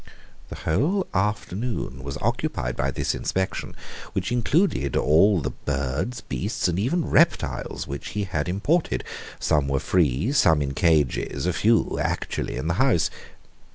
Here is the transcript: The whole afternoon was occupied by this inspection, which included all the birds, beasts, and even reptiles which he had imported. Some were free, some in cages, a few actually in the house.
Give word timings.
The 0.49 0.55
whole 0.55 1.05
afternoon 1.13 2.03
was 2.03 2.17
occupied 2.23 2.75
by 2.75 2.89
this 2.89 3.13
inspection, 3.13 3.75
which 4.13 4.31
included 4.31 4.97
all 4.97 5.41
the 5.41 5.51
birds, 5.51 6.21
beasts, 6.21 6.67
and 6.67 6.79
even 6.79 7.05
reptiles 7.05 7.85
which 7.85 8.09
he 8.13 8.23
had 8.23 8.49
imported. 8.49 9.03
Some 9.39 9.67
were 9.67 9.79
free, 9.79 10.31
some 10.31 10.59
in 10.59 10.73
cages, 10.73 11.45
a 11.45 11.53
few 11.53 11.99
actually 11.99 12.55
in 12.55 12.67
the 12.67 12.73
house. 12.81 13.11